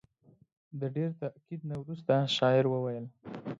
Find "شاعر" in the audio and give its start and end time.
2.37-2.65